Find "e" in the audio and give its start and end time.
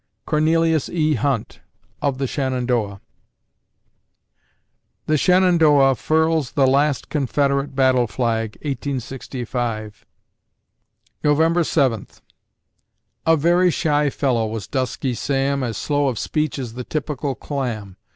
0.89-1.13